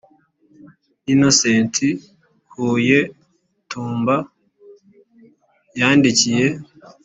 [1.13, 1.75] Innocent
[2.53, 2.99] huye
[3.69, 4.15] tumba
[5.79, 6.47] yandikiye